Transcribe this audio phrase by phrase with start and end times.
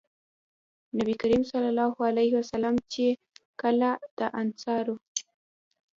[0.97, 3.05] نبي کريم صلی الله عليه وسلم چې
[3.61, 4.95] کله د انصارو